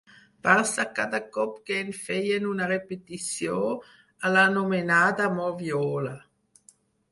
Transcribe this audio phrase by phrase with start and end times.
[0.45, 3.59] Barça cada cop que en feien una repetició,
[4.31, 6.19] a l'anomenada Moviola.